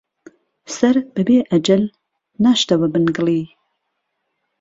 [0.77, 1.83] سەر بهبێ ئهجهل
[2.43, 3.43] ناشتهوە بن گڵی